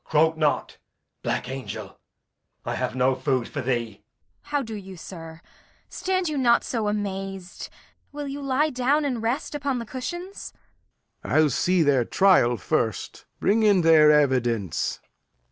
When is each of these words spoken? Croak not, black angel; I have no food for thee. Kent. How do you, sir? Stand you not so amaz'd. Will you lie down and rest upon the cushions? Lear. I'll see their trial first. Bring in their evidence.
Croak 0.03 0.35
not, 0.35 0.79
black 1.21 1.47
angel; 1.47 1.99
I 2.65 2.73
have 2.73 2.95
no 2.95 3.13
food 3.13 3.47
for 3.47 3.61
thee. 3.61 3.97
Kent. 3.97 4.03
How 4.45 4.61
do 4.63 4.73
you, 4.73 4.97
sir? 4.97 5.41
Stand 5.89 6.27
you 6.27 6.39
not 6.39 6.63
so 6.63 6.87
amaz'd. 6.87 7.69
Will 8.11 8.27
you 8.27 8.41
lie 8.41 8.71
down 8.71 9.05
and 9.05 9.21
rest 9.21 9.53
upon 9.53 9.77
the 9.77 9.85
cushions? 9.85 10.53
Lear. 11.23 11.33
I'll 11.35 11.49
see 11.51 11.83
their 11.83 12.03
trial 12.03 12.57
first. 12.57 13.27
Bring 13.39 13.61
in 13.61 13.81
their 13.81 14.09
evidence. 14.11 14.99